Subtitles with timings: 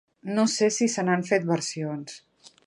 [0.37, 2.19] No sé si n'han fet versions.